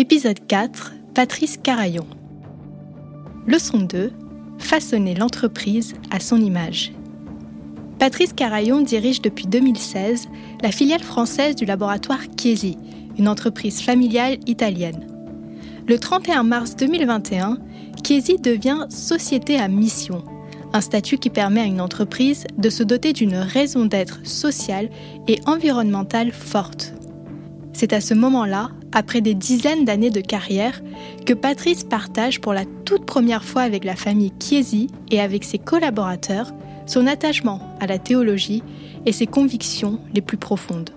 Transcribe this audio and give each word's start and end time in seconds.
Épisode 0.00 0.46
4 0.46 0.94
Patrice 1.14 1.58
Carayon. 1.58 2.06
Leçon 3.46 3.80
2 3.80 4.10
Façonner 4.56 5.14
l'entreprise 5.14 5.92
à 6.10 6.20
son 6.20 6.40
image. 6.40 6.94
Patrice 7.98 8.32
Carayon 8.32 8.80
dirige 8.80 9.20
depuis 9.20 9.46
2016 9.46 10.28
la 10.62 10.72
filiale 10.72 11.02
française 11.02 11.54
du 11.54 11.66
laboratoire 11.66 12.22
Chiesi, 12.34 12.78
une 13.18 13.28
entreprise 13.28 13.82
familiale 13.82 14.38
italienne. 14.46 15.06
Le 15.86 15.98
31 15.98 16.44
mars 16.44 16.76
2021, 16.76 17.58
Chiesi 18.02 18.38
devient 18.38 18.86
société 18.88 19.58
à 19.58 19.68
mission, 19.68 20.24
un 20.72 20.80
statut 20.80 21.18
qui 21.18 21.28
permet 21.28 21.60
à 21.60 21.66
une 21.66 21.82
entreprise 21.82 22.46
de 22.56 22.70
se 22.70 22.82
doter 22.82 23.12
d'une 23.12 23.36
raison 23.36 23.84
d'être 23.84 24.26
sociale 24.26 24.88
et 25.28 25.40
environnementale 25.44 26.32
forte. 26.32 26.94
C'est 27.72 27.92
à 27.92 28.00
ce 28.00 28.14
moment-là, 28.14 28.70
après 28.92 29.20
des 29.20 29.34
dizaines 29.34 29.84
d'années 29.84 30.10
de 30.10 30.20
carrière, 30.20 30.82
que 31.26 31.32
Patrice 31.32 31.84
partage 31.84 32.40
pour 32.40 32.52
la 32.52 32.64
toute 32.84 33.06
première 33.06 33.44
fois 33.44 33.62
avec 33.62 33.84
la 33.84 33.96
famille 33.96 34.32
Chiesi 34.40 34.88
et 35.10 35.20
avec 35.20 35.44
ses 35.44 35.58
collaborateurs 35.58 36.52
son 36.90 37.06
attachement 37.06 37.76
à 37.78 37.86
la 37.86 37.98
théologie 37.98 38.62
et 39.06 39.12
ses 39.12 39.26
convictions 39.26 40.00
les 40.12 40.20
plus 40.20 40.36
profondes. 40.36 40.90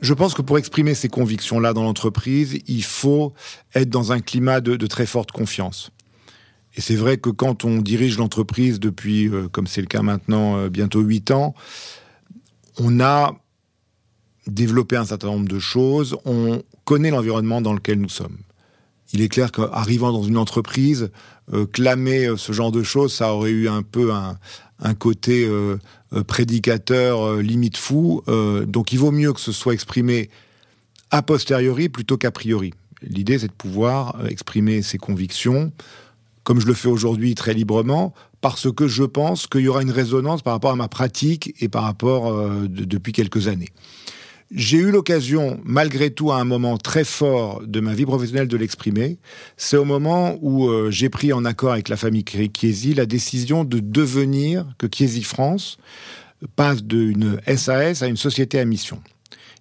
Je 0.00 0.14
pense 0.14 0.34
que 0.34 0.42
pour 0.42 0.58
exprimer 0.58 0.94
ces 0.94 1.08
convictions-là 1.08 1.72
dans 1.72 1.82
l'entreprise, 1.82 2.58
il 2.68 2.84
faut 2.84 3.32
être 3.74 3.88
dans 3.88 4.12
un 4.12 4.20
climat 4.20 4.60
de, 4.60 4.86
très 4.86 5.06
forte 5.06 5.32
confiance. 5.32 5.90
Et 6.76 6.80
c'est 6.80 6.94
vrai 6.94 7.16
que 7.16 7.30
quand 7.30 7.64
on 7.64 7.78
dirige 7.78 8.18
l'entreprise 8.18 8.80
depuis, 8.80 9.28
euh, 9.28 9.48
comme 9.48 9.66
c'est 9.66 9.80
le 9.80 9.86
cas 9.86 10.02
maintenant, 10.02 10.56
euh, 10.56 10.68
bientôt 10.68 11.00
huit 11.00 11.30
ans, 11.30 11.54
on 12.78 13.00
a 13.00 13.34
développer 14.46 14.96
un 14.96 15.04
certain 15.04 15.28
nombre 15.28 15.48
de 15.48 15.58
choses, 15.58 16.16
on 16.24 16.62
connaît 16.84 17.10
l'environnement 17.10 17.60
dans 17.60 17.72
lequel 17.72 18.00
nous 18.00 18.08
sommes. 18.08 18.36
Il 19.12 19.20
est 19.20 19.28
clair 19.28 19.52
qu'arrivant 19.52 20.12
dans 20.12 20.22
une 20.22 20.36
entreprise, 20.36 21.10
euh, 21.52 21.66
clamer 21.66 22.26
euh, 22.26 22.36
ce 22.36 22.52
genre 22.52 22.72
de 22.72 22.82
choses, 22.82 23.12
ça 23.12 23.34
aurait 23.34 23.50
eu 23.50 23.68
un 23.68 23.82
peu 23.82 24.12
un, 24.12 24.36
côté 24.94 25.46
euh, 25.46 25.78
prédicateur 26.26 27.36
limite 27.36 27.76
fou. 27.76 28.22
donc 28.66 28.92
il 28.92 28.98
vaut 28.98 29.12
mieux 29.12 29.32
que 29.32 29.40
ce 29.40 29.52
soit 29.52 29.72
exprimé 29.72 30.28
a 31.10 31.22
posteriori 31.22 31.88
plutôt 31.88 32.18
qu'a 32.18 32.30
priori. 32.30 32.74
L'idée, 33.02 33.38
c'est 33.38 33.46
de 33.48 33.52
pouvoir 33.52 34.16
exprimer 34.28 34.82
ses 34.82 34.98
convictions, 34.98 35.72
comme 36.42 36.60
je 36.60 36.66
le 36.66 36.74
fais 36.74 36.88
aujourd'hui 36.88 37.34
très 37.34 37.54
librement, 37.54 38.12
parce 38.40 38.70
que 38.70 38.88
je 38.88 39.04
pense 39.04 39.46
qu'il 39.46 39.62
y 39.62 39.68
aura 39.68 39.82
une 39.82 39.90
résonance 39.90 40.42
par 40.42 40.52
rapport 40.52 40.72
à 40.72 40.76
ma 40.76 40.88
pratique 40.88 41.54
et 41.60 41.68
par 41.68 41.84
rapport 41.84 42.32
depuis 42.68 43.12
quelques 43.12 43.48
années. 43.48 43.70
J'ai 44.56 44.78
eu 44.78 44.92
l'occasion, 44.92 45.60
malgré 45.64 46.10
tout, 46.10 46.30
à 46.30 46.36
un 46.36 46.44
moment 46.44 46.78
très 46.78 47.02
fort 47.02 47.60
de 47.66 47.80
ma 47.80 47.92
vie 47.92 48.06
professionnelle, 48.06 48.46
de 48.46 48.56
l'exprimer. 48.56 49.18
C'est 49.56 49.76
au 49.76 49.84
moment 49.84 50.38
où 50.42 50.68
euh, 50.68 50.92
j'ai 50.92 51.08
pris, 51.08 51.32
en 51.32 51.44
accord 51.44 51.72
avec 51.72 51.88
la 51.88 51.96
famille 51.96 52.24
Chiesi, 52.24 52.94
la 52.94 53.04
décision 53.04 53.64
de 53.64 53.80
devenir, 53.80 54.64
que 54.78 54.86
Chiesi 54.86 55.24
France 55.24 55.76
passe 56.54 56.84
d'une 56.84 57.40
SAS 57.56 58.02
à 58.02 58.06
une 58.06 58.16
société 58.16 58.60
à 58.60 58.64
mission. 58.64 59.02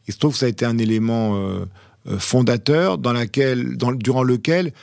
Il 0.08 0.14
se 0.14 0.20
trouve 0.20 0.34
que 0.34 0.38
ça 0.38 0.46
a 0.46 0.50
été 0.50 0.64
un 0.64 0.78
élément 0.78 1.38
euh, 1.38 1.66
euh, 2.08 2.20
fondateur 2.20 3.00
dans 3.00 3.14
durant 3.96 4.24
lequel 4.24 4.74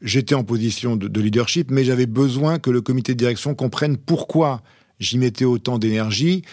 j'étais 0.00 0.34
en 0.34 0.42
position 0.42 0.96
de 0.96 1.20
leadership, 1.20 1.70
mais 1.70 1.84
j'avais 1.84 2.06
besoin 2.06 2.58
que 2.58 2.70
le 2.70 2.80
comité 2.80 3.12
de 3.12 3.18
direction 3.18 3.54
comprenne 3.54 3.98
pourquoi 3.98 4.62
j'y 5.00 5.18
mettais 5.18 5.44
autant 5.44 5.78
d'énergie 5.78 6.44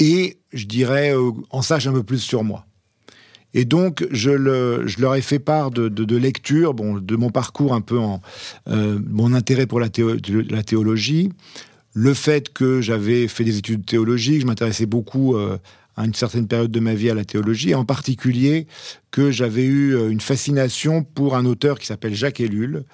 et, 0.00 0.38
je 0.52 0.66
dirais, 0.66 1.14
euh, 1.14 1.30
en 1.50 1.62
sache 1.62 1.86
un 1.86 1.92
peu 1.92 2.02
plus 2.02 2.18
sur 2.18 2.42
moi. 2.42 2.66
Et 3.52 3.64
donc, 3.64 4.06
je, 4.10 4.30
leur 4.30 5.14
ai 5.14 5.20
fait 5.20 5.38
part 5.38 5.70
de, 5.70 6.16
lecture, 6.16 6.72
bon, 6.72 6.94
de 6.98 7.16
mon 7.16 7.30
parcours 7.30 7.74
un 7.74 7.80
peu 7.80 7.98
en 7.98 8.20
euh, 8.68 8.98
mon 9.08 9.34
intérêt 9.34 9.66
pour 9.66 9.80
la, 9.80 9.88
théologie, 9.88 11.30
le 11.92 12.14
fait 12.14 12.52
que 12.52 12.80
j'avais 12.80 13.26
fait 13.26 13.42
des 13.44 13.58
études 13.58 13.84
théologiques, 13.84 14.42
je 14.42 14.46
m'intéressais 14.46 14.86
beaucoup 14.86 15.36
euh, 15.36 15.58
à 15.96 16.04
une 16.04 16.14
certaine 16.14 16.46
période 16.46 16.70
de 16.70 16.78
ma 16.78 16.94
vie 16.94 17.10
à 17.10 17.14
la 17.14 17.24
théologie, 17.24 17.70
et 17.70 17.74
en 17.74 17.84
particulier 17.84 18.68
que 19.10 19.32
j'avais 19.32 19.64
eu 19.64 20.08
une 20.08 20.20
fascination 20.20 21.02
pour 21.02 21.34
un 21.36 21.44
auteur 21.44 21.80
qui 21.80 21.86
s'appelle 21.86 22.14
Jacques 22.14 22.40
Ellul, 22.40 22.84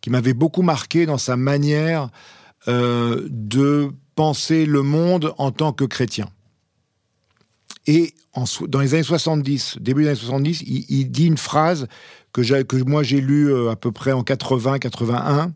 qui 0.00 0.08
m'avait 0.08 0.32
beaucoup 0.32 0.62
marqué 0.62 1.04
dans 1.04 1.18
sa 1.18 1.36
manière 1.36 2.08
de 2.66 3.90
penser 4.14 4.64
le 4.64 4.82
monde 4.82 5.34
en 5.36 5.50
tant 5.52 5.72
que 5.74 5.84
chrétien. 5.84 6.26
Et 7.86 8.14
dans 8.68 8.80
les 8.80 8.94
années 8.94 9.02
70, 9.02 9.78
début 9.80 10.02
des 10.02 10.08
années 10.08 10.18
70, 10.18 10.62
il, 10.66 11.10
dit 11.10 11.26
une 11.26 11.38
phrase 11.38 11.86
que, 12.32 12.62
que 12.62 12.76
moi 12.82 13.02
j'ai 13.02 13.20
lue 13.20 13.52
euh, 13.52 13.70
à 13.70 13.76
peu 13.76 13.92
près 13.92 14.12
en 14.12 14.22
80-81. 14.22 15.52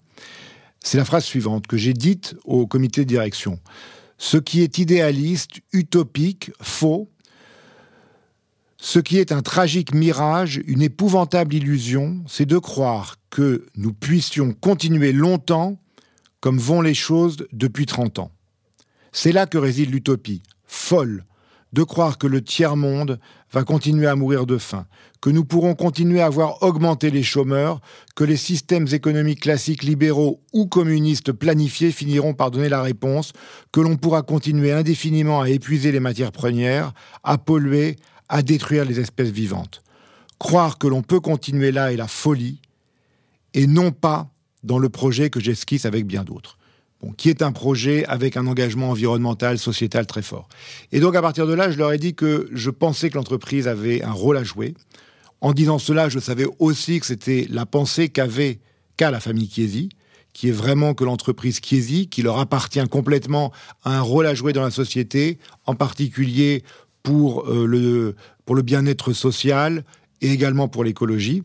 C'est 0.82 0.98
la 0.98 1.04
phrase 1.04 1.24
suivante 1.24 1.66
que 1.66 1.76
j'ai 1.76 1.92
dite 1.92 2.36
au 2.44 2.66
comité 2.66 3.02
de 3.02 3.08
direction. 3.08 3.58
Ce 4.16 4.36
qui 4.36 4.62
est 4.62 4.78
idéaliste, 4.78 5.60
utopique, 5.72 6.52
faux, 6.62 7.10
ce 8.78 8.98
qui 8.98 9.18
est 9.18 9.32
un 9.32 9.42
tragique 9.42 9.94
mirage, 9.94 10.60
une 10.66 10.82
épouvantable 10.82 11.54
illusion, 11.54 12.22
c'est 12.26 12.46
de 12.46 12.58
croire 12.58 13.16
que 13.28 13.66
nous 13.76 13.92
puissions 13.92 14.52
continuer 14.52 15.12
longtemps 15.12 15.78
comme 16.40 16.58
vont 16.58 16.80
les 16.80 16.94
choses 16.94 17.36
depuis 17.52 17.84
30 17.84 18.20
ans. 18.20 18.30
C'est 19.12 19.32
là 19.32 19.46
que 19.46 19.58
réside 19.58 19.90
l'utopie, 19.90 20.42
folle, 20.64 21.24
de 21.72 21.82
croire 21.82 22.18
que 22.18 22.26
le 22.26 22.42
tiers-monde 22.42 23.20
va 23.52 23.64
continuer 23.64 24.06
à 24.06 24.16
mourir 24.16 24.46
de 24.46 24.58
faim, 24.58 24.86
que 25.20 25.30
nous 25.30 25.44
pourrons 25.44 25.74
continuer 25.74 26.20
à 26.20 26.28
voir 26.28 26.62
augmenter 26.62 27.10
les 27.10 27.22
chômeurs, 27.22 27.80
que 28.16 28.24
les 28.24 28.36
systèmes 28.36 28.86
économiques 28.92 29.40
classiques 29.40 29.82
libéraux 29.82 30.40
ou 30.52 30.66
communistes 30.66 31.32
planifiés 31.32 31.92
finiront 31.92 32.34
par 32.34 32.50
donner 32.50 32.68
la 32.68 32.82
réponse, 32.82 33.32
que 33.72 33.80
l'on 33.80 33.96
pourra 33.96 34.22
continuer 34.22 34.72
indéfiniment 34.72 35.40
à 35.40 35.48
épuiser 35.48 35.92
les 35.92 36.00
matières 36.00 36.32
premières, 36.32 36.92
à 37.22 37.38
polluer, 37.38 37.96
à 38.28 38.42
détruire 38.42 38.84
les 38.84 39.00
espèces 39.00 39.30
vivantes. 39.30 39.82
Croire 40.38 40.78
que 40.78 40.86
l'on 40.86 41.02
peut 41.02 41.20
continuer 41.20 41.70
là 41.70 41.92
est 41.92 41.96
la 41.96 42.08
folie, 42.08 42.60
et 43.54 43.66
non 43.66 43.90
pas 43.90 44.30
dans 44.62 44.78
le 44.78 44.88
projet 44.88 45.30
que 45.30 45.40
j'esquisse 45.40 45.84
avec 45.84 46.06
bien 46.06 46.24
d'autres 46.24 46.59
qui 47.16 47.28
est 47.28 47.42
un 47.42 47.52
projet 47.52 48.04
avec 48.06 48.36
un 48.36 48.46
engagement 48.46 48.90
environnemental, 48.90 49.58
sociétal 49.58 50.06
très 50.06 50.22
fort. 50.22 50.48
Et 50.92 51.00
donc 51.00 51.16
à 51.16 51.22
partir 51.22 51.46
de 51.46 51.54
là, 51.54 51.70
je 51.70 51.78
leur 51.78 51.92
ai 51.92 51.98
dit 51.98 52.14
que 52.14 52.48
je 52.52 52.70
pensais 52.70 53.10
que 53.10 53.14
l'entreprise 53.14 53.68
avait 53.68 54.02
un 54.02 54.12
rôle 54.12 54.36
à 54.36 54.44
jouer. 54.44 54.74
En 55.40 55.52
disant 55.52 55.78
cela, 55.78 56.08
je 56.08 56.18
savais 56.18 56.46
aussi 56.58 57.00
que 57.00 57.06
c'était 57.06 57.46
la 57.50 57.64
pensée 57.64 58.10
qu'avait 58.10 58.58
qu'a 58.96 59.10
la 59.10 59.20
famille 59.20 59.48
Chiesi, 59.48 59.88
qui 60.34 60.48
est 60.48 60.52
vraiment 60.52 60.94
que 60.94 61.04
l'entreprise 61.04 61.60
Chiesi, 61.62 62.08
qui 62.08 62.22
leur 62.22 62.38
appartient 62.38 62.86
complètement, 62.88 63.52
a 63.84 63.96
un 63.96 64.02
rôle 64.02 64.26
à 64.26 64.34
jouer 64.34 64.52
dans 64.52 64.62
la 64.62 64.70
société, 64.70 65.38
en 65.64 65.74
particulier 65.74 66.62
pour 67.02 67.48
euh, 67.48 67.66
le, 67.66 68.14
pour 68.44 68.54
le 68.54 68.62
bien-être 68.62 69.14
social 69.14 69.84
et 70.20 70.30
également 70.30 70.68
pour 70.68 70.84
l'écologie. 70.84 71.42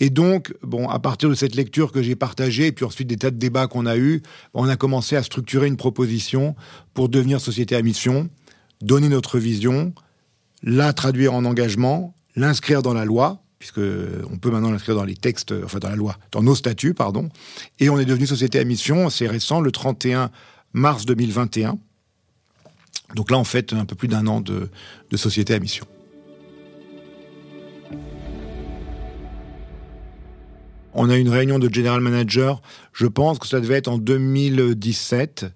Et 0.00 0.10
donc, 0.10 0.54
bon, 0.62 0.88
à 0.88 0.98
partir 0.98 1.28
de 1.28 1.34
cette 1.34 1.56
lecture 1.56 1.90
que 1.90 2.02
j'ai 2.02 2.14
partagée, 2.14 2.68
et 2.68 2.72
puis 2.72 2.84
ensuite 2.84 3.08
des 3.08 3.16
tas 3.16 3.30
de 3.30 3.36
débats 3.36 3.66
qu'on 3.66 3.86
a 3.86 3.96
eus, 3.96 4.22
on 4.54 4.68
a 4.68 4.76
commencé 4.76 5.16
à 5.16 5.22
structurer 5.22 5.66
une 5.66 5.76
proposition 5.76 6.54
pour 6.94 7.08
devenir 7.08 7.40
société 7.40 7.74
à 7.74 7.82
mission, 7.82 8.28
donner 8.80 9.08
notre 9.08 9.38
vision, 9.38 9.92
la 10.62 10.92
traduire 10.92 11.34
en 11.34 11.44
engagement, 11.44 12.14
l'inscrire 12.36 12.82
dans 12.82 12.94
la 12.94 13.04
loi, 13.04 13.42
puisque 13.58 13.78
on 13.78 14.38
peut 14.38 14.50
maintenant 14.50 14.70
l'inscrire 14.70 14.94
dans 14.94 15.04
les 15.04 15.16
textes, 15.16 15.52
enfin 15.64 15.80
dans 15.80 15.88
la 15.88 15.96
loi, 15.96 16.16
dans 16.30 16.42
nos 16.42 16.54
statuts, 16.54 16.94
pardon. 16.94 17.28
Et 17.80 17.90
on 17.90 17.98
est 17.98 18.04
devenu 18.04 18.26
société 18.26 18.60
à 18.60 18.64
mission, 18.64 19.10
c'est 19.10 19.26
récent, 19.26 19.60
le 19.60 19.72
31 19.72 20.30
mars 20.72 21.06
2021. 21.06 21.76
Donc 23.16 23.30
là, 23.32 23.38
on 23.38 23.44
fait 23.44 23.72
un 23.72 23.84
peu 23.84 23.96
plus 23.96 24.06
d'un 24.06 24.28
an 24.28 24.40
de, 24.40 24.68
de 25.10 25.16
société 25.16 25.54
à 25.54 25.58
mission. 25.58 25.86
On 31.00 31.10
a 31.10 31.16
une 31.16 31.28
réunion 31.28 31.60
de 31.60 31.72
general 31.72 32.00
manager, 32.00 32.60
je 32.92 33.06
pense 33.06 33.38
que 33.38 33.46
ça 33.46 33.60
devait 33.60 33.76
être 33.76 33.86
en 33.86 33.98
2017. 33.98 35.46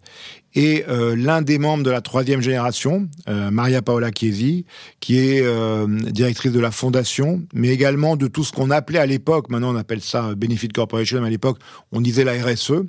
Et 0.55 0.85
euh, 0.89 1.17
l'un 1.17 1.43
des 1.43 1.59
membres 1.59 1.83
de 1.83 1.91
la 1.91 2.01
troisième 2.01 2.41
génération, 2.41 3.09
euh, 3.29 3.51
Maria 3.51 3.83
Paola 3.83 4.11
Chiesi, 4.17 4.67
qui 5.01 5.19
est 5.19 5.43
euh, 5.43 5.89
directrice 5.89 6.53
de 6.53 6.61
la 6.61 6.71
fondation, 6.71 7.43
mais 7.55 7.71
également 7.71 8.15
de 8.15 8.29
tout 8.29 8.45
ce 8.45 8.53
qu'on 8.53 8.71
appelait 8.71 9.01
à 9.01 9.07
l'époque, 9.07 9.51
maintenant 9.51 9.75
on 9.75 9.77
appelle 9.77 10.01
ça 10.01 10.33
Benefit 10.37 10.69
Corporation, 10.69 11.25
à 11.25 11.29
l'époque 11.29 11.59
on 11.91 12.01
disait 12.01 12.23
la 12.23 12.35
RSE, 12.35 12.85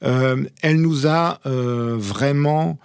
elle 0.00 0.80
nous 0.80 1.06
a 1.06 1.38
vraiment 1.44 2.76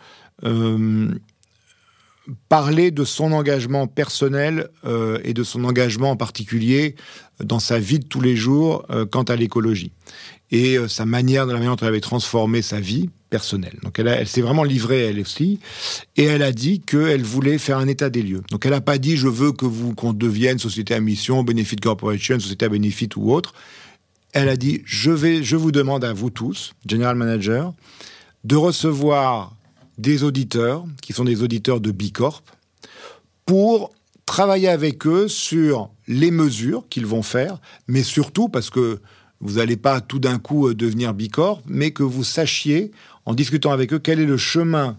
parler 2.47 2.91
de 2.91 3.03
son 3.03 3.31
engagement 3.31 3.87
personnel 3.87 4.69
euh, 4.85 5.19
et 5.23 5.33
de 5.33 5.43
son 5.43 5.63
engagement 5.63 6.11
en 6.11 6.15
particulier 6.15 6.95
dans 7.43 7.59
sa 7.59 7.79
vie 7.79 7.99
de 7.99 8.05
tous 8.05 8.21
les 8.21 8.35
jours 8.35 8.85
euh, 8.89 9.05
quant 9.05 9.23
à 9.23 9.35
l'écologie. 9.35 9.91
Et 10.51 10.77
euh, 10.77 10.87
sa 10.87 11.05
manière, 11.05 11.45
de 11.45 11.51
la 11.51 11.59
manière 11.59 11.75
dont 11.75 11.81
elle 11.81 11.89
avait 11.89 12.01
transformé 12.01 12.61
sa 12.61 12.79
vie, 12.79 13.09
personnel. 13.29 13.77
Donc 13.83 13.99
elle, 13.99 14.07
elle 14.07 14.27
s'est 14.27 14.41
vraiment 14.41 14.63
livrée 14.63 15.05
elle 15.05 15.19
aussi, 15.19 15.59
et 16.17 16.23
elle 16.23 16.41
a 16.41 16.51
dit 16.51 16.79
qu'elle 16.79 17.21
voulait 17.21 17.57
faire 17.57 17.77
un 17.77 17.87
état 17.87 18.09
des 18.09 18.23
lieux. 18.23 18.41
Donc 18.49 18.65
elle 18.65 18.71
n'a 18.71 18.81
pas 18.81 18.97
dit 18.97 19.17
je 19.17 19.27
veux 19.27 19.51
que 19.51 19.65
vous 19.65 19.93
qu'on 19.93 20.13
devienne 20.13 20.57
société 20.57 20.95
à 20.95 20.99
mission, 20.99 21.43
benefit 21.43 21.75
corporation, 21.75 22.39
société 22.39 22.65
à 22.65 22.69
bénéfice 22.69 23.09
ou 23.15 23.31
autre. 23.31 23.53
Elle 24.33 24.49
a 24.49 24.57
dit 24.57 24.81
je 24.85 25.11
vais, 25.11 25.43
je 25.43 25.55
vous 25.55 25.71
demande 25.71 26.03
à 26.03 26.13
vous 26.13 26.31
tous, 26.31 26.73
general 26.87 27.15
manager, 27.15 27.73
de 28.43 28.55
recevoir 28.55 29.53
des 29.99 30.23
auditeurs 30.23 30.85
qui 31.01 31.13
sont 31.13 31.25
des 31.25 31.43
auditeurs 31.43 31.81
de 31.81 31.91
Bicorp 31.91 32.41
pour 33.45 33.91
travailler 34.25 34.69
avec 34.69 35.05
eux 35.05 35.27
sur 35.27 35.91
les 36.07 36.31
mesures 36.31 36.87
qu'ils 36.89 37.05
vont 37.05 37.21
faire, 37.21 37.59
mais 37.87 38.03
surtout 38.03 38.47
parce 38.47 38.69
que 38.69 39.01
vous 39.41 39.53
n'allez 39.53 39.77
pas 39.77 40.01
tout 40.01 40.19
d'un 40.19 40.39
coup 40.39 40.67
euh, 40.67 40.75
devenir 40.75 41.13
Bicorp, 41.13 41.61
mais 41.65 41.91
que 41.91 42.03
vous 42.03 42.23
sachiez, 42.23 42.91
en 43.25 43.33
discutant 43.33 43.71
avec 43.71 43.93
eux, 43.93 43.99
quel 43.99 44.19
est 44.19 44.25
le 44.25 44.37
chemin 44.37 44.97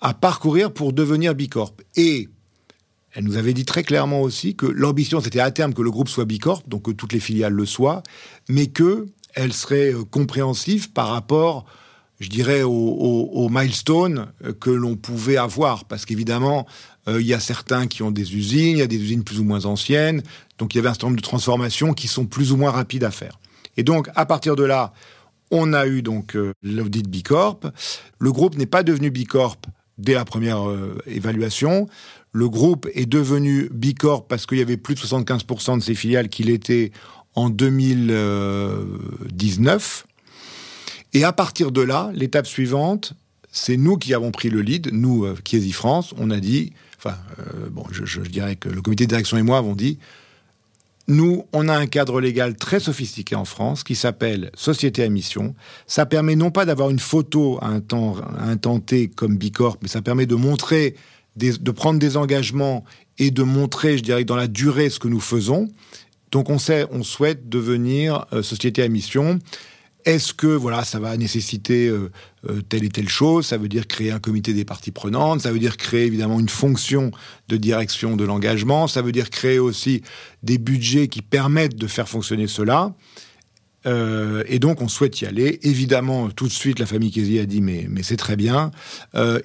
à 0.00 0.14
parcourir 0.14 0.72
pour 0.72 0.92
devenir 0.92 1.34
Bicorp. 1.34 1.74
Et 1.96 2.28
elle 3.12 3.24
nous 3.24 3.36
avait 3.36 3.54
dit 3.54 3.64
très 3.64 3.82
clairement 3.82 4.20
aussi 4.20 4.54
que 4.54 4.66
l'ambition, 4.66 5.20
c'était 5.20 5.40
à 5.40 5.50
terme 5.50 5.74
que 5.74 5.82
le 5.82 5.90
groupe 5.90 6.08
soit 6.08 6.26
Bicorp, 6.26 6.62
donc 6.68 6.82
que 6.82 6.90
toutes 6.90 7.12
les 7.12 7.20
filiales 7.20 7.54
le 7.54 7.66
soient, 7.66 8.02
mais 8.48 8.66
que 8.66 9.06
elle 9.34 9.52
serait 9.52 9.92
euh, 9.92 10.04
compréhensive 10.04 10.92
par 10.92 11.08
rapport, 11.08 11.66
je 12.20 12.28
dirais, 12.28 12.62
aux, 12.62 13.48
milestones 13.50 14.26
euh, 14.44 14.52
que 14.52 14.70
l'on 14.70 14.96
pouvait 14.96 15.36
avoir. 15.36 15.84
Parce 15.84 16.04
qu'évidemment, 16.04 16.66
il 17.08 17.22
y 17.22 17.34
a 17.34 17.38
certains 17.38 17.86
qui 17.86 18.02
ont 18.02 18.10
des 18.10 18.34
usines, 18.34 18.76
il 18.76 18.78
y 18.78 18.82
a 18.82 18.88
des 18.88 18.96
usines 18.96 19.22
plus 19.22 19.38
ou 19.38 19.44
moins 19.44 19.64
anciennes, 19.64 20.24
donc 20.58 20.74
il 20.74 20.78
y 20.78 20.80
avait 20.80 20.88
un 20.88 20.92
certain 20.92 21.06
nombre 21.06 21.18
de 21.18 21.22
transformations 21.22 21.94
qui 21.94 22.08
sont 22.08 22.26
plus 22.26 22.50
ou 22.50 22.56
moins 22.56 22.72
rapides 22.72 23.04
à 23.04 23.12
faire. 23.12 23.38
Et 23.76 23.84
donc 23.84 24.08
à 24.16 24.26
partir 24.26 24.56
de 24.56 24.64
là, 24.64 24.92
on 25.50 25.72
a 25.72 25.86
eu 25.86 26.02
donc 26.02 26.36
euh, 26.36 26.52
l'audit 26.62 27.08
Bicorp. 27.08 27.60
Le 28.18 28.32
groupe 28.32 28.56
n'est 28.56 28.66
pas 28.66 28.82
devenu 28.82 29.10
Bicorp 29.10 29.56
dès 29.98 30.14
la 30.14 30.24
première 30.24 30.68
euh, 30.68 30.98
évaluation. 31.06 31.86
Le 32.32 32.48
groupe 32.48 32.88
est 32.94 33.06
devenu 33.06 33.68
Bicorp 33.72 34.26
parce 34.26 34.44
qu'il 34.46 34.58
y 34.58 34.62
avait 34.62 34.76
plus 34.76 34.96
de 34.96 35.00
75% 35.00 35.78
de 35.78 35.82
ses 35.82 35.94
filiales 35.94 36.28
qui 36.28 36.42
l'étaient 36.42 36.90
en 37.34 37.48
2019. 37.50 40.06
Et 41.16 41.24
à 41.24 41.32
partir 41.32 41.72
de 41.72 41.80
là, 41.80 42.10
l'étape 42.12 42.46
suivante, 42.46 43.14
c'est 43.50 43.78
nous 43.78 43.96
qui 43.96 44.12
avons 44.12 44.32
pris 44.32 44.50
le 44.50 44.60
lead, 44.60 44.90
nous, 44.92 45.24
euh, 45.24 45.34
Kiesi 45.42 45.72
France, 45.72 46.12
on 46.18 46.30
a 46.30 46.40
dit, 46.40 46.74
enfin, 46.98 47.16
bon, 47.70 47.84
je, 47.90 48.20
dirais 48.20 48.56
que 48.56 48.68
le 48.68 48.82
comité 48.82 49.04
de 49.04 49.08
direction 49.08 49.38
et 49.38 49.42
moi 49.42 49.56
avons 49.56 49.74
dit, 49.74 49.98
nous, 51.08 51.46
on 51.54 51.68
a 51.68 51.74
un 51.74 51.86
cadre 51.86 52.20
légal 52.20 52.54
très 52.54 52.80
sophistiqué 52.80 53.34
en 53.34 53.46
France 53.46 53.82
qui 53.82 53.94
s'appelle 53.94 54.50
Société 54.54 55.04
à 55.04 55.08
mission. 55.08 55.54
Ça 55.86 56.04
permet 56.04 56.36
non 56.36 56.50
pas 56.50 56.66
d'avoir 56.66 56.90
une 56.90 56.98
photo 56.98 57.58
à 57.62 57.68
un 57.68 57.80
temps, 57.80 58.16
un 58.38 58.58
temps 58.58 58.78
T 58.78 59.08
comme 59.08 59.38
Bicorp, 59.38 59.78
mais 59.80 59.88
ça 59.88 60.02
permet 60.02 60.26
de 60.26 60.34
montrer, 60.34 60.96
de 61.36 61.70
prendre 61.70 61.98
des 61.98 62.18
engagements 62.18 62.84
et 63.16 63.30
de 63.30 63.42
montrer, 63.42 63.96
je 63.96 64.02
dirais, 64.02 64.24
dans 64.24 64.36
la 64.36 64.48
durée 64.48 64.90
ce 64.90 64.98
que 64.98 65.08
nous 65.08 65.20
faisons. 65.20 65.70
Donc 66.30 66.50
on 66.50 66.58
sait, 66.58 66.86
on 66.90 67.02
souhaite 67.02 67.48
devenir 67.48 68.26
euh, 68.34 68.42
société 68.42 68.82
à 68.82 68.88
mission. 68.88 69.38
Est-ce 70.06 70.32
que 70.32 70.46
voilà, 70.46 70.84
ça 70.84 71.00
va 71.00 71.16
nécessiter 71.16 71.88
euh, 71.88 72.12
euh, 72.48 72.62
telle 72.62 72.84
et 72.84 72.88
telle 72.88 73.08
chose? 73.08 73.44
Ça 73.44 73.58
veut 73.58 73.66
dire 73.66 73.88
créer 73.88 74.12
un 74.12 74.20
comité 74.20 74.54
des 74.54 74.64
parties 74.64 74.92
prenantes. 74.92 75.40
Ça 75.40 75.50
veut 75.50 75.58
dire 75.58 75.76
créer 75.76 76.06
évidemment 76.06 76.38
une 76.38 76.48
fonction 76.48 77.10
de 77.48 77.56
direction 77.56 78.16
de 78.16 78.24
l'engagement. 78.24 78.86
Ça 78.86 79.02
veut 79.02 79.10
dire 79.10 79.30
créer 79.30 79.58
aussi 79.58 80.02
des 80.44 80.58
budgets 80.58 81.08
qui 81.08 81.22
permettent 81.22 81.74
de 81.74 81.88
faire 81.88 82.08
fonctionner 82.08 82.46
cela. 82.46 82.94
Euh, 83.84 84.44
et 84.46 84.60
donc, 84.60 84.80
on 84.80 84.86
souhaite 84.86 85.20
y 85.20 85.26
aller. 85.26 85.58
Évidemment, 85.62 86.30
tout 86.30 86.46
de 86.46 86.52
suite, 86.52 86.78
la 86.78 86.86
famille 86.86 87.10
Kézi 87.10 87.40
a 87.40 87.46
dit 87.46 87.60
mais, 87.60 87.86
mais 87.90 88.04
c'est 88.04 88.16
très 88.16 88.36
bien. 88.36 88.70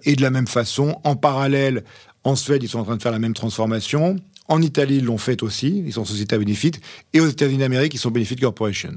et 0.04 0.16
de 0.16 0.22
la 0.22 0.30
même 0.30 0.48
façon, 0.48 1.00
en 1.04 1.16
parallèle, 1.16 1.84
en 2.24 2.36
Suède, 2.36 2.62
ils 2.62 2.70
sont 2.70 2.80
en 2.80 2.84
train 2.84 2.98
de 2.98 3.02
faire 3.02 3.12
la 3.12 3.20
même 3.20 3.34
transformation. 3.34 4.18
En 4.48 4.62
Italie, 4.62 4.98
ils 4.98 5.06
l'ont 5.06 5.18
fait 5.18 5.42
aussi. 5.42 5.82
Ils 5.88 5.94
sont 5.94 6.06
société 6.06 6.36
à 6.36 6.38
bénéfice. 6.38 6.74
Et 7.14 7.20
aux 7.20 7.28
États-Unis 7.28 7.58
d'Amérique, 7.58 7.96
ils 7.96 8.00
sont 8.00 8.12
Benefit 8.12 8.36
Corporation. 8.36 8.94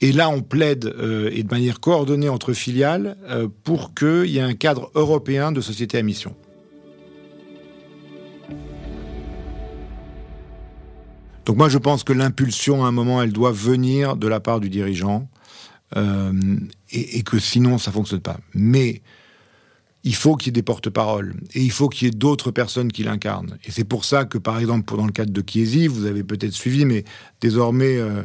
Et 0.00 0.12
là, 0.12 0.28
on 0.28 0.42
plaide, 0.42 0.84
euh, 0.84 1.30
et 1.32 1.42
de 1.42 1.50
manière 1.50 1.80
coordonnée 1.80 2.28
entre 2.28 2.52
filiales, 2.52 3.16
euh, 3.28 3.48
pour 3.64 3.94
qu'il 3.94 4.26
y 4.26 4.38
ait 4.38 4.42
un 4.42 4.54
cadre 4.54 4.90
européen 4.94 5.52
de 5.52 5.60
société 5.60 5.96
à 5.96 6.02
mission. 6.02 6.34
Donc 11.46 11.56
moi, 11.56 11.68
je 11.68 11.78
pense 11.78 12.04
que 12.04 12.12
l'impulsion, 12.12 12.84
à 12.84 12.88
un 12.88 12.92
moment, 12.92 13.22
elle 13.22 13.32
doit 13.32 13.52
venir 13.52 14.16
de 14.16 14.26
la 14.26 14.40
part 14.40 14.60
du 14.60 14.68
dirigeant, 14.68 15.28
euh, 15.96 16.32
et, 16.90 17.18
et, 17.18 17.22
que 17.22 17.38
sinon, 17.38 17.78
ça 17.78 17.92
fonctionne 17.92 18.20
pas. 18.20 18.38
Mais 18.52 19.02
il 20.06 20.14
faut 20.14 20.36
qu'il 20.36 20.46
y 20.46 20.50
ait 20.50 20.52
des 20.52 20.62
porte-paroles 20.62 21.34
et 21.52 21.60
il 21.60 21.72
faut 21.72 21.88
qu'il 21.88 22.06
y 22.06 22.08
ait 22.08 22.14
d'autres 22.14 22.52
personnes 22.52 22.92
qui 22.92 23.02
l'incarnent. 23.02 23.58
Et 23.64 23.72
c'est 23.72 23.82
pour 23.82 24.04
ça 24.04 24.24
que, 24.24 24.38
par 24.38 24.60
exemple, 24.60 24.96
dans 24.96 25.04
le 25.04 25.10
cadre 25.10 25.32
de 25.32 25.42
Chiesi, 25.44 25.88
vous 25.88 26.06
avez 26.06 26.22
peut-être 26.22 26.52
suivi, 26.52 26.84
mais 26.84 27.02
désormais, 27.40 27.96
euh, 27.96 28.22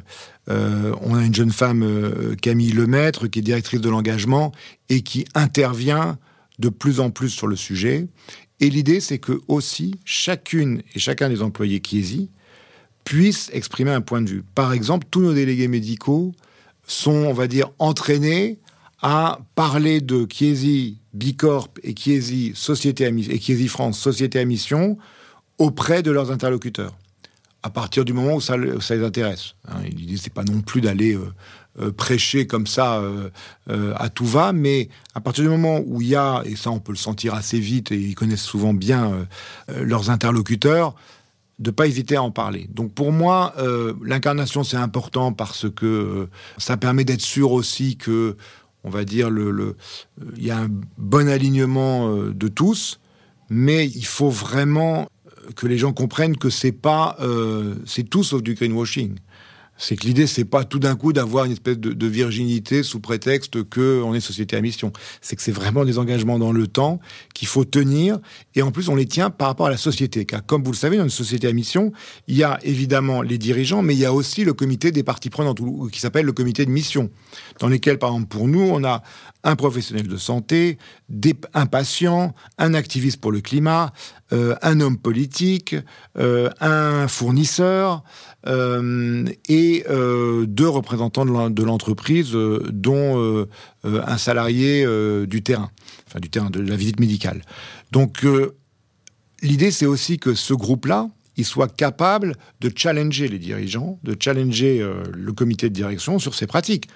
euh, 0.50 0.94
on 1.02 1.16
a 1.16 1.26
une 1.26 1.34
jeune 1.34 1.52
femme, 1.52 1.82
euh, 1.82 2.36
Camille 2.36 2.72
Lemaître, 2.72 3.26
qui 3.26 3.40
est 3.40 3.42
directrice 3.42 3.82
de 3.82 3.90
l'engagement 3.90 4.52
et 4.90 5.02
qui 5.02 5.26
intervient 5.34 6.20
de 6.60 6.70
plus 6.70 7.00
en 7.00 7.10
plus 7.10 7.30
sur 7.30 7.48
le 7.48 7.56
sujet. 7.56 8.08
Et 8.60 8.70
l'idée, 8.70 9.00
c'est 9.00 9.18
que 9.18 9.42
aussi 9.48 9.96
chacune 10.06 10.84
et 10.94 11.00
chacun 11.00 11.30
des 11.30 11.42
employés 11.42 11.82
Chiesi 11.84 12.30
puissent 13.06 13.50
exprimer 13.54 13.90
un 13.90 14.02
point 14.02 14.22
de 14.22 14.30
vue. 14.30 14.44
Par 14.54 14.72
exemple, 14.72 15.08
tous 15.10 15.22
nos 15.22 15.34
délégués 15.34 15.68
médicaux 15.68 16.32
sont, 16.86 17.26
on 17.26 17.34
va 17.34 17.48
dire, 17.48 17.72
entraînés 17.80 18.60
à 19.02 19.40
parler 19.56 20.00
de 20.00 20.28
Chiesi 20.32 21.01
Bicorp 21.14 21.70
et 21.84 21.94
Chiesi, 21.96 22.54
Société 22.56 23.06
à, 23.06 23.10
et 23.10 23.40
Chiesi 23.40 23.68
France, 23.68 24.00
Société 24.00 24.40
à 24.40 24.46
mission, 24.46 24.98
auprès 25.58 26.02
de 26.02 26.12
leurs 26.12 26.32
interlocuteurs. 26.32 26.98
À 27.64 27.70
partir 27.70 28.06
du 28.06 28.14
moment 28.14 28.36
où 28.36 28.42
ça, 28.42 28.56
ça 28.80 28.96
les 28.96 29.04
intéresse. 29.04 29.54
Hein, 29.68 29.82
L'idée, 29.84 30.18
c'est 30.18 30.34
pas 30.34 30.44
non 30.44 30.62
plus 30.62 30.82
d'aller 30.82 31.14
euh, 31.14 31.32
euh, 31.80 31.92
prêcher 31.92 32.48
comme 32.48 32.66
ça 32.66 33.00
euh, 33.00 33.30
à 33.96 34.10
tout 34.10 34.26
va, 34.26 34.52
mais 34.52 34.90
à 35.14 35.22
partir 35.22 35.44
du 35.44 35.50
moment 35.50 35.80
où 35.86 36.02
il 36.02 36.08
y 36.08 36.16
a, 36.16 36.42
et 36.46 36.56
ça 36.56 36.72
on 36.72 36.80
peut 36.80 36.92
le 36.92 36.98
sentir 36.98 37.36
assez 37.36 37.60
vite, 37.60 37.92
et 37.92 37.98
ils 37.98 38.16
connaissent 38.16 38.42
souvent 38.42 38.74
bien 38.74 39.28
leurs 39.68 40.10
interlocuteurs, 40.10 40.96
de 41.60 41.70
pas 41.70 41.86
hésiter 41.86 42.16
à 42.16 42.24
en 42.24 42.32
parler. 42.32 42.68
Donc 42.74 42.94
pour 42.94 43.12
moi, 43.12 43.54
l'incarnation 44.04 44.64
c'est 44.64 44.78
important 44.78 45.32
parce 45.32 45.70
que 45.70 46.28
ça 46.58 46.78
permet 46.78 47.04
d'être 47.04 47.22
sûr 47.22 47.52
aussi 47.52 47.96
que 47.96 48.36
on 48.84 48.90
va 48.90 49.06
dire, 49.06 49.30
le, 49.30 49.76
il 50.38 50.44
y 50.44 50.52
a 50.52 50.58
un 50.58 50.70
bon 50.98 51.28
alignement 51.28 52.16
euh, 52.16 52.34
de 52.34 52.48
tous, 52.48 53.00
mais 53.50 53.88
il 53.88 54.06
faut 54.06 54.30
vraiment 54.30 55.08
que 55.56 55.68
les 55.68 55.78
gens 55.78 55.94
comprennent 55.94 56.38
que 56.38 56.50
c'est 56.50 56.72
pas, 56.72 57.16
euh, 57.20 57.76
c'est 57.86 58.10
tout 58.10 58.24
sauf 58.24 58.42
du 58.42 58.54
greenwashing 58.54 59.16
c'est 59.82 59.96
que 59.96 60.06
l'idée, 60.06 60.28
c'est 60.28 60.46
pas 60.46 60.64
tout 60.64 60.78
d'un 60.78 60.96
coup 60.96 61.12
d'avoir 61.12 61.46
une 61.46 61.54
espèce 61.54 61.80
de, 61.80 62.08
virginité 62.08 62.84
sous 62.84 63.00
prétexte 63.00 63.68
que 63.68 64.02
on 64.04 64.14
est 64.14 64.20
société 64.20 64.56
à 64.56 64.62
mission. 64.62 64.92
C'est 65.22 65.36
que 65.36 65.42
c'est 65.42 65.52
vraiment 65.52 65.86
des 65.86 65.98
engagements 65.98 66.38
dans 66.38 66.52
le 66.52 66.68
temps 66.68 67.00
qu'il 67.34 67.48
faut 67.48 67.66
tenir, 67.66 68.20
et 68.54 68.62
en 68.62 68.72
plus 68.72 68.90
on 68.90 68.96
les 68.96 69.08
tient 69.08 69.32
par 69.32 69.48
rapport 69.48 69.66
à 69.66 69.72
la 69.72 69.78
société. 69.78 70.26
Car 70.26 70.46
comme 70.46 70.64
vous 70.64 70.72
le 70.72 70.78
savez, 70.78 70.98
dans 70.98 71.04
une 71.04 71.10
société 71.10 71.48
à 71.48 71.54
mission, 71.54 71.92
il 72.28 72.38
y 72.38 72.44
a 72.44 72.60
évidemment 72.62 73.24
les 73.24 73.40
dirigeants, 73.40 73.82
mais 73.82 73.96
il 73.96 74.00
y 74.00 74.06
a 74.06 74.14
aussi 74.14 74.44
le 74.46 74.54
comité 74.54 74.92
des 74.92 75.04
parties 75.04 75.32
prenantes, 75.32 75.60
qui 75.92 76.00
s'appelle 76.00 76.28
le 76.28 76.34
comité 76.34 76.64
de 76.66 76.72
mission, 76.72 77.10
dans 77.60 77.68
lesquels, 77.68 77.98
par 77.98 78.12
exemple, 78.12 78.28
pour 78.28 78.48
nous, 78.48 78.62
on 78.62 78.84
a 78.84 79.02
un 79.44 79.56
professionnel 79.56 80.08
de 80.08 80.18
santé, 80.18 80.78
un 81.54 81.66
patient, 81.66 82.36
un 82.58 82.74
activiste 82.74 83.20
pour 83.20 83.32
le 83.32 83.42
climat, 83.42 83.92
euh, 84.34 84.56
un 84.62 84.80
homme 84.80 84.98
politique, 84.98 85.76
euh, 86.18 86.50
un 86.60 87.08
fournisseur 87.08 88.04
euh, 88.48 89.26
et 89.50 89.71
deux 89.80 90.70
représentants 90.70 91.26
de 91.26 91.64
l'entreprise, 91.64 92.32
dont 92.34 93.48
un 93.84 94.18
salarié 94.18 94.86
du 95.28 95.42
terrain, 95.42 95.72
enfin 96.08 96.20
du 96.20 96.30
terrain 96.30 96.50
de 96.50 96.60
la 96.60 96.76
visite 96.76 97.00
médicale. 97.00 97.42
Donc 97.92 98.26
l'idée, 99.42 99.72
c'est 99.72 99.86
aussi 99.86 100.20
que 100.20 100.34
ce 100.34 100.54
groupe-là, 100.54 101.10
il 101.38 101.46
soit 101.46 101.74
capable 101.74 102.36
de 102.60 102.72
challenger 102.76 103.28
les 103.28 103.40
dirigeants, 103.40 104.00
de 104.04 104.16
challenger 104.20 104.86
le 105.14 105.34
comité 105.34 105.70
de 105.70 105.74
direction 105.74 106.20
sur 106.20 106.36
ses 106.36 106.48
pratiques. 106.48 106.88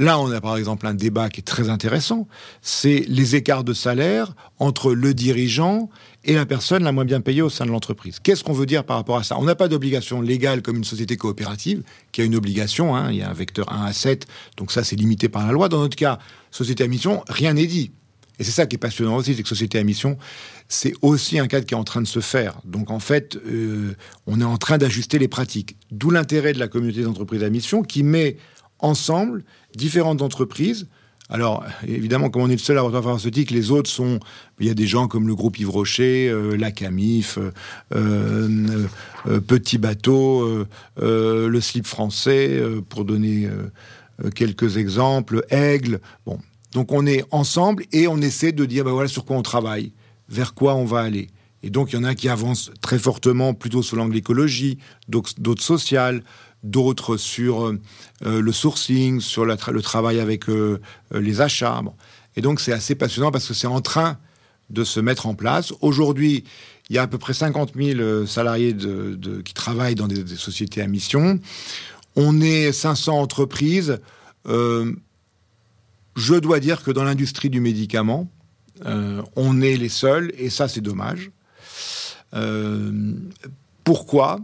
Là, 0.00 0.18
on 0.18 0.32
a 0.32 0.40
par 0.40 0.56
exemple 0.56 0.86
un 0.86 0.94
débat 0.94 1.28
qui 1.28 1.40
est 1.40 1.44
très 1.44 1.68
intéressant, 1.68 2.26
c'est 2.62 3.04
les 3.06 3.36
écarts 3.36 3.64
de 3.64 3.74
salaire 3.74 4.32
entre 4.58 4.94
le 4.94 5.12
dirigeant 5.12 5.90
et 6.24 6.32
la 6.32 6.46
personne 6.46 6.84
la 6.84 6.90
moins 6.90 7.04
bien 7.04 7.20
payée 7.20 7.42
au 7.42 7.50
sein 7.50 7.66
de 7.66 7.70
l'entreprise. 7.70 8.18
Qu'est-ce 8.18 8.42
qu'on 8.42 8.54
veut 8.54 8.64
dire 8.64 8.84
par 8.84 8.96
rapport 8.96 9.18
à 9.18 9.24
ça? 9.24 9.36
On 9.38 9.44
n'a 9.44 9.54
pas 9.54 9.68
d'obligation 9.68 10.22
légale 10.22 10.62
comme 10.62 10.78
une 10.78 10.84
société 10.84 11.18
coopérative, 11.18 11.82
qui 12.12 12.22
a 12.22 12.24
une 12.24 12.34
obligation, 12.34 12.96
hein, 12.96 13.10
il 13.10 13.18
y 13.18 13.22
a 13.22 13.28
un 13.28 13.34
vecteur 13.34 13.70
1 13.70 13.84
à 13.84 13.92
7, 13.92 14.26
donc 14.56 14.72
ça 14.72 14.84
c'est 14.84 14.96
limité 14.96 15.28
par 15.28 15.46
la 15.46 15.52
loi. 15.52 15.68
Dans 15.68 15.80
notre 15.80 15.96
cas, 15.96 16.18
société 16.50 16.82
à 16.82 16.88
mission, 16.88 17.22
rien 17.28 17.52
n'est 17.52 17.66
dit. 17.66 17.92
Et 18.38 18.44
c'est 18.44 18.52
ça 18.52 18.64
qui 18.64 18.76
est 18.76 18.78
passionnant 18.78 19.16
aussi, 19.16 19.34
c'est 19.34 19.42
que 19.42 19.48
société 19.50 19.78
à 19.78 19.84
mission, 19.84 20.16
c'est 20.66 20.94
aussi 21.02 21.38
un 21.38 21.46
cadre 21.46 21.66
qui 21.66 21.74
est 21.74 21.76
en 21.76 21.84
train 21.84 22.00
de 22.00 22.06
se 22.06 22.20
faire. 22.20 22.58
Donc 22.64 22.90
en 22.90 23.00
fait, 23.00 23.36
euh, 23.36 23.94
on 24.26 24.40
est 24.40 24.44
en 24.44 24.56
train 24.56 24.78
d'ajuster 24.78 25.18
les 25.18 25.28
pratiques. 25.28 25.76
D'où 25.90 26.08
l'intérêt 26.08 26.54
de 26.54 26.58
la 26.58 26.68
communauté 26.68 27.02
d'entreprises 27.02 27.42
à 27.42 27.50
mission 27.50 27.82
qui 27.82 28.02
met 28.02 28.38
ensemble 28.82 29.44
différentes 29.74 30.22
entreprises 30.22 30.88
Alors, 31.28 31.64
évidemment, 31.86 32.30
comme 32.30 32.42
on 32.42 32.48
est 32.48 32.52
le 32.52 32.58
seul 32.58 32.76
laboratoire 32.76 33.04
pharmaceutique, 33.04 33.50
les 33.50 33.70
autres 33.70 33.90
sont. 33.90 34.18
Il 34.58 34.66
y 34.66 34.70
a 34.70 34.74
des 34.74 34.86
gens 34.86 35.08
comme 35.08 35.28
le 35.28 35.34
groupe 35.34 35.58
Yves 35.58 35.70
Rocher, 35.70 36.28
euh, 36.28 36.56
la 36.56 36.70
Camif, 36.72 37.38
euh, 37.94 38.86
Petit 39.46 39.78
Bateau, 39.78 40.66
le 40.96 41.60
Slip 41.60 41.86
français, 41.86 42.60
pour 42.88 43.04
donner 43.04 43.48
quelques 44.34 44.76
exemples, 44.76 45.44
Aigle. 45.50 46.00
Bon. 46.26 46.38
Donc, 46.72 46.92
on 46.92 47.06
est 47.06 47.24
ensemble 47.30 47.84
et 47.92 48.06
on 48.06 48.18
essaie 48.18 48.52
de 48.52 48.64
dire 48.64 48.84
ben 48.84 48.92
voilà 48.92 49.08
sur 49.08 49.24
quoi 49.24 49.36
on 49.36 49.42
travaille, 49.42 49.92
vers 50.28 50.54
quoi 50.54 50.74
on 50.74 50.84
va 50.84 51.00
aller. 51.00 51.28
Et 51.62 51.70
donc, 51.70 51.92
il 51.92 51.96
y 51.96 51.98
en 51.98 52.04
a 52.04 52.14
qui 52.14 52.28
avancent 52.28 52.70
très 52.80 52.98
fortement 52.98 53.54
plutôt 53.54 53.82
sur 53.82 53.96
l'angle 53.96 54.16
écologie, 54.16 54.78
d'autres 55.08 55.62
sociales, 55.62 56.22
d'autres 56.62 57.16
sur 57.16 57.66
euh, 57.66 57.80
euh, 58.24 58.40
le 58.40 58.52
sourcing, 58.52 59.20
sur 59.20 59.44
le 59.44 59.82
travail 59.82 60.20
avec 60.20 60.48
euh, 60.48 60.80
les 61.12 61.40
achats. 61.40 61.82
Et 62.36 62.42
donc 62.42 62.60
c'est 62.60 62.72
assez 62.72 62.94
passionnant 62.94 63.30
parce 63.30 63.46
que 63.46 63.54
c'est 63.54 63.66
en 63.66 63.80
train 63.80 64.18
de 64.68 64.84
se 64.84 65.00
mettre 65.00 65.26
en 65.26 65.34
place. 65.34 65.72
Aujourd'hui, 65.80 66.44
il 66.88 66.96
y 66.96 66.98
a 66.98 67.02
à 67.02 67.06
peu 67.06 67.18
près 67.18 67.34
50 67.34 67.72
000 67.74 68.26
salariés 68.26 68.76
qui 69.44 69.54
travaillent 69.54 69.94
dans 69.94 70.06
des, 70.06 70.24
sociétés 70.36 70.80
à 70.80 70.86
mission. 70.86 71.40
On 72.16 72.40
est 72.40 72.72
500 72.72 73.18
entreprises. 73.18 73.98
je 74.44 74.94
dois 76.16 76.60
dire 76.60 76.82
que 76.82 76.90
dans 76.90 77.04
l'industrie 77.04 77.50
du 77.50 77.60
médicament, 77.60 78.28
on 78.84 79.60
est 79.60 79.76
les 79.76 79.88
seuls, 79.88 80.32
et 80.36 80.50
ça 80.50 80.68
c'est 80.68 80.80
dommage. 80.80 81.30
pourquoi? 83.84 84.40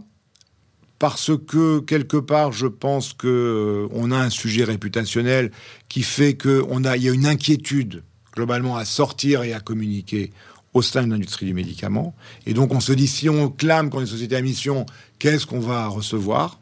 Parce 0.99 1.31
que 1.37 1.79
quelque 1.79 2.17
part, 2.17 2.51
je 2.51 2.67
pense 2.67 3.13
que 3.13 3.27
euh, 3.27 3.87
on 3.91 4.11
a 4.11 4.17
un 4.17 4.29
sujet 4.29 4.63
réputationnel 4.63 5.51
qui 5.89 6.03
fait 6.03 6.35
qu'on 6.35 6.83
a, 6.83 6.97
il 6.97 7.03
y 7.03 7.09
a 7.09 7.13
une 7.13 7.25
inquiétude 7.25 8.03
globalement 8.33 8.77
à 8.77 8.85
sortir 8.85 9.43
et 9.43 9.53
à 9.53 9.59
communiquer 9.59 10.31
au 10.73 10.81
sein 10.81 11.05
de 11.05 11.11
l'industrie 11.11 11.45
du 11.45 11.53
médicament. 11.53 12.15
Et 12.45 12.53
donc, 12.53 12.73
on 12.73 12.79
se 12.79 12.93
dit, 12.93 13.07
si 13.07 13.29
on 13.29 13.49
clame 13.49 13.89
qu'on 13.89 14.01
est 14.01 14.07
société 14.07 14.35
à 14.35 14.41
mission, 14.41 14.85
qu'est-ce 15.17 15.45
qu'on 15.45 15.59
va 15.59 15.87
recevoir? 15.87 16.59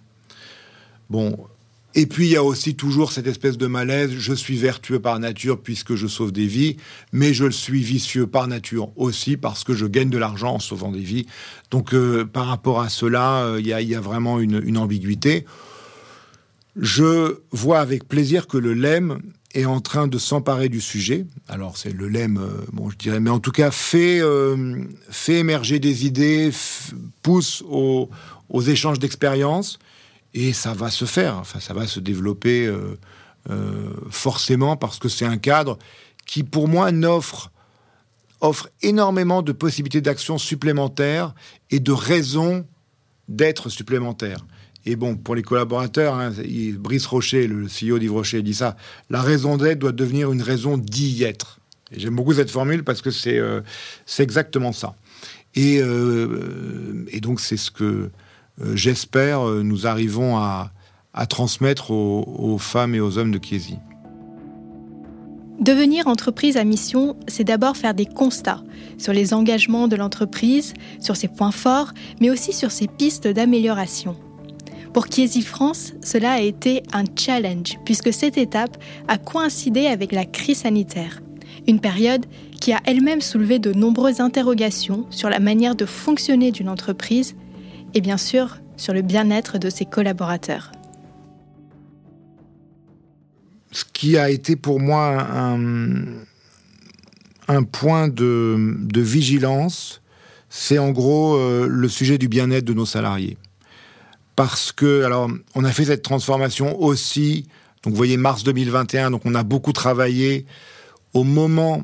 Bon, 1.10 1.38
et 1.98 2.08
puis 2.08 2.26
il 2.26 2.32
y 2.32 2.36
a 2.36 2.44
aussi 2.44 2.76
toujours 2.76 3.14
cette 3.14 3.26
espèce 3.26 3.58
de 3.58 3.68
malaise, 3.68 4.12
je 4.12 4.34
suis 4.34 4.58
vertueux 4.58 5.00
par 5.00 5.18
nature 5.18 5.62
puisque 5.62 5.96
je 5.96 6.08
sauve 6.08 6.34
des 6.34 6.46
vies, 6.46 6.76
mais 7.14 7.34
je 7.34 7.46
le 7.46 7.52
suis 7.52 7.82
vicieux 7.82 8.28
par 8.28 8.50
nature 8.50 8.90
aussi 8.98 9.38
parce 9.38 9.64
que 9.64 9.74
je 9.74 9.86
gagne 9.86 10.10
de 10.10 10.18
l'argent 10.18 10.56
en 10.56 10.60
sauvant 10.60 10.92
des 10.92 11.00
vies. 11.00 11.26
Donc 11.72 11.94
euh, 11.94 12.26
par 12.26 12.48
rapport 12.48 12.82
à 12.82 12.90
cela, 12.90 13.46
euh, 13.46 13.62
il 13.62 13.68
y, 13.68 13.96
a, 13.96 14.02
vraiment 14.02 14.42
une, 14.42 14.78
ambiguïté. 14.78 15.46
Je 16.76 17.38
vois 17.52 17.80
avec 17.80 18.06
plaisir 18.10 18.48
que 18.48 18.58
le 18.58 18.74
LEM 18.74 19.22
est 19.54 19.64
en 19.64 19.80
train 19.80 20.08
de 20.08 20.18
s'emparer 20.18 20.68
du 20.68 20.82
sujet. 20.82 21.26
Alors 21.48 21.78
c'est 21.78 21.94
le 21.94 22.10
LEM, 22.10 22.38
euh, 22.38 22.50
bon 22.74 22.90
je 22.90 22.98
dirais, 22.98 23.22
mais 23.22 23.30
en 23.30 23.40
tout 23.40 23.54
cas 23.54 23.72
fait, 23.72 24.22
émerger 25.30 25.80
des 25.80 26.06
idées, 26.06 26.52
pousse 27.22 27.64
aux, 27.70 28.10
aux 28.50 28.62
échanges 28.62 29.00
d'expériences 29.00 29.80
et 30.36 30.52
ça 30.52 30.74
va 30.74 30.92
se 30.92 31.06
faire, 31.06 31.38
enfin 31.38 31.60
ça 31.60 31.74
va 31.74 31.88
se 31.88 32.02
développer 32.02 32.68
euh, 32.68 33.00
euh, 33.50 33.90
forcément 34.12 34.76
parce 34.76 35.00
que 35.00 35.08
c'est 35.08 35.26
un 35.26 35.38
cadre 35.38 35.80
qui 36.28 36.44
pour 36.44 36.68
moi 36.68 36.92
n'offre 36.92 37.52
offre 38.42 38.70
énormément 38.82 39.42
de 39.42 39.54
possibilités 39.54 40.02
d'action 40.02 40.38
supplémentaires 40.38 41.34
et 41.72 41.80
de 41.80 41.94
raisons 41.94 42.68
d'être 43.30 43.70
supplémentaires. 43.70 44.46
Et 44.86 44.96
bon, 44.98 45.16
pour 45.16 45.34
les 45.34 45.42
collaborateurs, 45.42 46.14
hein, 46.14 46.32
Brice 46.78 47.08
Rocher, 47.08 47.48
le 47.48 47.66
CEO 47.66 47.98
d'Yves 47.98 48.12
Rocher, 48.12 48.44
dit 48.44 48.54
ça, 48.54 48.76
la 49.10 49.22
raison 49.22 49.58
d'être 49.58 49.80
doit 49.80 49.94
devenir 49.94 50.32
une 50.32 50.44
raison 50.44 50.78
d'y 50.78 51.24
être. 51.24 51.60
J'aime 51.92 52.16
beaucoup 52.16 52.34
cette 52.34 52.52
formule 52.52 52.84
parce 52.84 53.02
que 53.02 53.10
c'est 53.10 53.40
euh, 53.40 53.62
exactement 54.20 54.74
ça. 54.74 54.96
Et, 55.56 55.78
et 55.78 57.22
donc 57.22 57.40
c'est 57.40 57.58
ce 57.58 57.72
que 57.72 57.84
euh, 57.86 58.10
j'espère, 58.74 59.48
euh, 59.48 59.64
nous 59.64 59.88
arrivons 59.88 60.38
à, 60.38 60.72
transmettre 61.30 61.92
aux, 61.92 62.58
femmes 62.58 62.94
et 62.94 63.00
aux 63.00 63.18
hommes 63.18 63.32
de 63.32 63.38
Kiesi. 63.38 63.78
Devenir 65.60 66.08
entreprise 66.08 66.58
à 66.58 66.66
mission, 66.66 67.16
c'est 67.30 67.46
d'abord 67.46 67.78
faire 67.78 67.94
des 67.94 68.06
constats 68.06 68.62
sur 68.98 69.14
les 69.14 69.34
engagements 69.34 69.88
de 69.88 69.96
l'entreprise, 69.96 70.74
sur 71.00 71.16
ses 71.16 71.30
points 71.30 71.52
forts, 71.52 71.94
mais 72.20 72.30
aussi 72.30 72.52
sur 72.52 72.72
ses 72.72 72.88
pistes 72.88 73.30
d'amélioration. 73.30 74.18
Pour 74.94 75.08
Kiesi 75.08 75.42
France, 75.42 75.94
cela 76.04 76.34
a 76.34 76.40
été 76.42 76.84
un 76.92 77.06
challenge, 77.18 77.78
puisque 77.86 78.12
cette 78.12 78.38
étape 78.38 78.78
a 79.08 79.18
coïncidé 79.18 79.88
avec 79.88 80.12
la 80.12 80.26
crise 80.26 80.60
sanitaire, 80.60 81.22
une 81.68 81.80
période 81.80 82.26
qui 82.60 82.74
a 82.74 82.82
elle-même 82.86 83.22
soulevé 83.22 83.58
de 83.58 83.72
nombreuses 83.72 84.20
interrogations 84.20 85.06
sur 85.10 85.30
la 85.30 85.40
manière 85.40 85.76
de 85.76 85.86
fonctionner 85.86 86.52
d'une 86.52 86.70
entreprise 86.70 87.36
et 87.96 88.02
bien 88.02 88.18
sûr 88.18 88.60
sur 88.78 88.94
le 88.94 89.02
bien-être 89.02 89.58
de 89.58 89.70
ses 89.70 89.86
collaborateurs. 89.86 90.72
Ce 93.72 93.84
qui 93.92 94.18
a 94.18 94.30
été 94.30 94.56
pour 94.56 94.80
moi 94.80 95.28
un, 97.48 97.64
point 97.64 98.08
de, 98.08 98.78
vigilance, 98.96 100.02
c'est 100.50 100.78
en 100.78 100.92
gros 100.92 101.36
euh, 101.36 101.68
le 101.70 101.90
sujet 101.90 102.18
du 102.18 102.28
bien-être 102.28 102.66
de 102.66 102.74
nos 102.74 102.86
salariés. 102.86 103.38
Parce 104.36 104.72
que, 104.72 105.04
alors, 105.04 105.30
on 105.56 105.64
a 105.64 105.72
fait 105.72 105.86
cette 105.86 106.04
transformation 106.04 106.82
aussi, 106.82 107.48
donc 107.84 107.94
vous 107.94 107.98
voyez, 107.98 108.18
mars 108.18 108.44
2021, 108.44 109.12
donc 109.12 109.22
on 109.26 109.36
a 109.36 109.44
beaucoup 109.44 109.72
travaillé 109.72 110.46
au 111.14 111.24
moment 111.24 111.84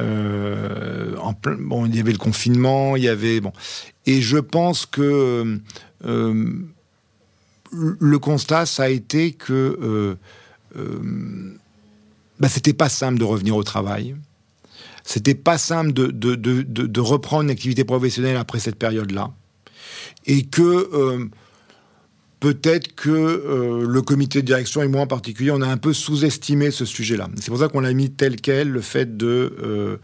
euh, 0.00 1.16
en 1.16 1.34
bon, 1.58 1.86
il 1.86 1.96
y 1.96 2.00
avait 2.00 2.12
le 2.12 2.18
confinement, 2.18 2.96
il 2.96 3.04
y 3.04 3.08
avait 3.08 3.40
bon, 3.40 3.52
et 4.04 4.20
je 4.20 4.36
pense 4.38 4.84
que 4.84 5.58
euh, 6.04 6.44
le 7.72 8.18
constat 8.18 8.66
ça 8.66 8.84
a 8.84 8.88
été 8.88 9.32
que 9.32 9.78
euh, 9.82 10.84
bah, 12.38 12.48
c'était 12.48 12.74
pas 12.74 12.88
simple 12.88 13.18
de 13.18 13.24
revenir 13.24 13.56
au 13.56 13.64
travail. 13.64 14.14
C'était 15.04 15.36
pas 15.36 15.56
simple 15.56 15.92
de, 15.92 16.08
de, 16.08 16.34
de, 16.34 16.62
de, 16.62 17.00
reprendre 17.00 17.44
une 17.44 17.50
activité 17.50 17.84
professionnelle 17.84 18.36
après 18.36 18.58
cette 18.58 18.74
période-là. 18.74 19.30
Et 20.26 20.44
que 20.44 21.28
peut-être 22.40 22.94
que 22.94 23.10
euh, 23.10 23.86
le 23.86 24.02
comité 24.02 24.42
de 24.42 24.46
direction 24.46 24.82
et 24.82 24.88
moi 24.88 25.02
en 25.02 25.06
particulier, 25.06 25.50
on 25.50 25.62
a 25.62 25.66
un 25.66 25.76
peu 25.76 25.92
sous-estimé 25.92 26.70
ce 26.70 26.84
sujet-là. 26.84 27.28
C'est 27.36 27.50
pour 27.50 27.58
ça 27.58 27.68
qu'on 27.68 27.80
l'a 27.80 27.92
mis 27.92 28.10
tel 28.10 28.36
quel, 28.36 28.68
le 28.68 28.80
fait 28.80 29.16
de 29.16 29.56
euh, 29.62 29.96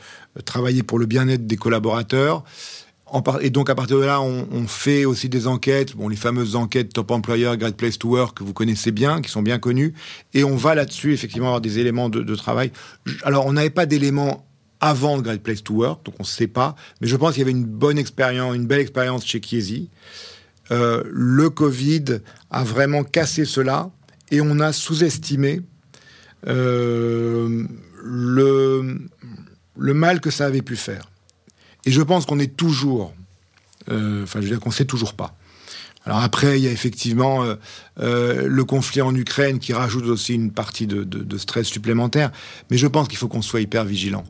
travailler 0.44 0.82
pour 0.82 0.98
le 0.98 1.06
bien-être 1.06 1.46
des 1.46 1.56
collaborateurs. 1.56 2.44
et 3.40 3.50
donc 3.50 3.68
à 3.68 3.74
partir 3.74 3.98
de 3.98 4.04
là, 4.04 4.22
on, 4.22 4.66
fait 4.66 5.04
aussi 5.04 5.28
des 5.28 5.46
enquêtes, 5.46 5.94
bon, 5.94 6.08
les 6.08 6.16
fameuses 6.16 6.56
enquêtes 6.56 6.92
Top 6.92 7.10
Employer, 7.10 7.52
Great 7.58 7.76
Place 7.76 7.98
to 7.98 8.08
Work 8.08 8.38
que 8.38 8.44
vous 8.44 8.54
connaissez 8.54 8.92
bien, 8.92 9.20
qui 9.20 9.30
sont 9.30 9.42
bien 9.42 9.58
connues, 9.58 9.92
et 10.32 10.44
on 10.44 10.56
va 10.56 10.74
là-dessus 10.74 11.12
effectivement 11.12 11.48
avoir 11.48 11.60
des 11.60 11.78
éléments 11.78 12.08
de, 12.08 12.34
travail. 12.34 12.72
Alors 13.24 13.46
on 13.46 13.52
n'avait 13.52 13.70
pas 13.70 13.84
d'éléments 13.84 14.46
avant 14.80 15.20
Great 15.20 15.42
Place 15.42 15.62
to 15.62 15.74
Work, 15.74 16.06
donc 16.06 16.14
on 16.18 16.22
ne 16.22 16.28
sait 16.28 16.46
pas, 16.46 16.74
mais 17.00 17.06
je 17.06 17.16
pense 17.16 17.34
qu'il 17.34 17.40
y 17.40 17.42
avait 17.42 17.50
une 17.50 17.66
bonne 17.66 17.98
expérience, 17.98 18.56
une 18.56 18.66
belle 18.66 18.80
expérience 18.80 19.26
chez 19.26 19.40
Chiesi. 19.40 19.90
Euh, 20.73 21.02
le 21.11 21.50
Covid 21.50 22.21
a 22.50 22.64
vraiment 22.64 23.05
cassé 23.05 23.45
cela 23.45 23.91
et 24.31 24.41
on 24.41 24.59
a 24.59 24.73
sous-estimé 24.73 25.61
euh, 26.47 27.64
le, 28.02 28.99
le 29.76 29.95
mal 29.95 30.21
que 30.21 30.31
ça 30.31 30.47
avait 30.47 30.62
pu 30.62 30.76
faire. 30.76 31.11
Et 31.85 31.91
je 31.91 32.00
pense 32.00 32.25
qu'on 32.25 32.38
est 32.38 32.57
toujours, 32.57 33.12
euh, 33.91 34.23
enfin 34.23 34.41
je 34.41 34.47
veux 34.47 34.50
dire 34.50 34.61
qu'on 34.61 34.71
sait 34.71 34.87
toujours 34.87 35.12
pas. 35.14 35.37
Alors 36.07 36.19
après, 36.21 36.59
il 36.59 36.64
y 36.64 36.69
a 36.69 36.73
effectivement 36.73 37.45
le 37.97 38.62
conflit 38.62 39.02
en 39.02 39.14
Ukraine 39.14 39.61
qui 39.61 39.73
rajoute 39.73 40.07
aussi 40.07 40.35
une 40.35 40.50
partie 40.50 40.88
de, 40.88 41.05
de 41.05 41.38
stress 41.38 41.69
supplémentaire, 41.69 42.33
mais 42.71 42.76
je 42.76 42.88
pense 42.88 43.07
qu'il 43.07 43.19
faut 43.19 43.29
qu'on 43.29 43.41
soit 43.41 43.61
hyper 43.61 43.85
vigilant. 43.85 44.25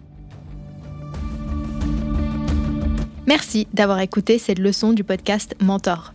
Merci 3.26 3.68
d'avoir 3.72 4.00
écouté 4.00 4.38
cette 4.38 4.58
leçon 4.58 4.92
du 4.92 5.02
podcast 5.02 5.54
Mentor. 5.62 6.12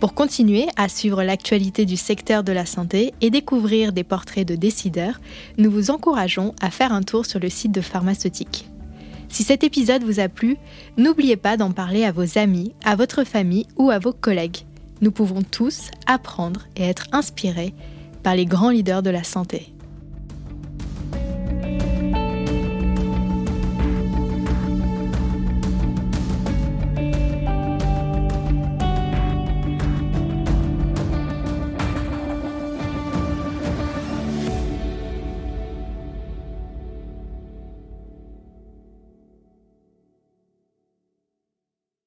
Pour 0.00 0.14
continuer 0.14 0.66
à 0.76 0.88
suivre 0.88 1.22
l'actualité 1.22 1.84
du 1.84 1.96
secteur 1.96 2.44
de 2.44 2.52
la 2.52 2.66
santé 2.66 3.14
et 3.20 3.30
découvrir 3.30 3.92
des 3.92 4.04
portraits 4.04 4.46
de 4.46 4.54
décideurs, 4.54 5.20
nous 5.58 5.70
vous 5.70 5.90
encourageons 5.90 6.54
à 6.60 6.70
faire 6.70 6.92
un 6.92 7.02
tour 7.02 7.26
sur 7.26 7.40
le 7.40 7.48
site 7.48 7.72
de 7.72 7.80
Pharmaceutique. 7.80 8.68
Si 9.28 9.42
cet 9.42 9.64
épisode 9.64 10.04
vous 10.04 10.20
a 10.20 10.28
plu, 10.28 10.56
n'oubliez 10.96 11.36
pas 11.36 11.56
d'en 11.56 11.72
parler 11.72 12.04
à 12.04 12.12
vos 12.12 12.38
amis, 12.38 12.72
à 12.84 12.94
votre 12.94 13.24
famille 13.24 13.66
ou 13.76 13.90
à 13.90 13.98
vos 13.98 14.12
collègues. 14.12 14.58
Nous 15.00 15.10
pouvons 15.10 15.42
tous 15.42 15.90
apprendre 16.06 16.66
et 16.76 16.84
être 16.84 17.08
inspirés 17.12 17.74
par 18.22 18.36
les 18.36 18.46
grands 18.46 18.70
leaders 18.70 19.02
de 19.02 19.10
la 19.10 19.24
santé. 19.24 19.73